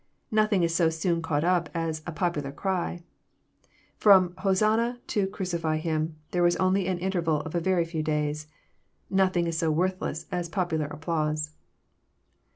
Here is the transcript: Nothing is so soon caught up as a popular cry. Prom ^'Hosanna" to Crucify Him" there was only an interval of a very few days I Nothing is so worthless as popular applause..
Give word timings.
Nothing 0.31 0.63
is 0.63 0.73
so 0.73 0.89
soon 0.89 1.21
caught 1.21 1.43
up 1.43 1.69
as 1.75 2.01
a 2.07 2.11
popular 2.11 2.51
cry. 2.51 3.03
Prom 3.99 4.29
^'Hosanna" 4.29 4.97
to 5.13 5.27
Crucify 5.27 5.77
Him" 5.77 6.15
there 6.31 6.41
was 6.41 6.55
only 6.55 6.87
an 6.87 6.97
interval 6.97 7.41
of 7.41 7.53
a 7.53 7.59
very 7.59 7.85
few 7.85 8.01
days 8.01 8.47
I 9.11 9.15
Nothing 9.17 9.45
is 9.45 9.59
so 9.59 9.69
worthless 9.69 10.25
as 10.31 10.49
popular 10.49 10.87
applause.. 10.87 11.51